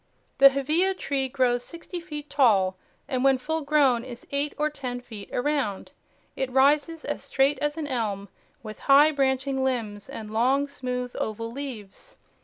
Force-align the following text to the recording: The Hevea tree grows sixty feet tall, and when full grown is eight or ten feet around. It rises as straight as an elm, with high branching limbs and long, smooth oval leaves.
The 0.39 0.49
Hevea 0.49 0.95
tree 0.95 1.29
grows 1.29 1.63
sixty 1.63 1.99
feet 1.99 2.27
tall, 2.27 2.75
and 3.07 3.23
when 3.23 3.37
full 3.37 3.61
grown 3.61 4.03
is 4.03 4.25
eight 4.31 4.51
or 4.57 4.67
ten 4.71 4.99
feet 4.99 5.29
around. 5.31 5.91
It 6.35 6.49
rises 6.51 7.05
as 7.05 7.23
straight 7.23 7.59
as 7.59 7.77
an 7.77 7.85
elm, 7.85 8.27
with 8.63 8.79
high 8.89 9.11
branching 9.11 9.63
limbs 9.63 10.09
and 10.09 10.31
long, 10.31 10.67
smooth 10.67 11.11
oval 11.19 11.51
leaves. 11.51 12.17